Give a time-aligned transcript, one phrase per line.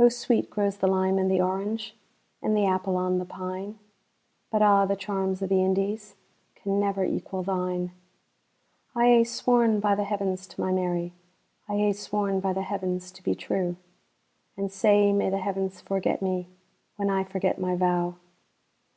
[0.00, 1.94] O sweet grows the lime and the orange,
[2.42, 3.78] And the apple on the pine;
[4.50, 6.16] But a' the charms o' the IndiesCan
[6.80, 12.62] never equal thine.I hae sworn by the Heavens to my Mary,I hae sworn by the
[12.62, 13.76] Heavens to be true;
[14.56, 16.48] And sae may the Heavens forget me,
[16.96, 18.16] When I forget my vow!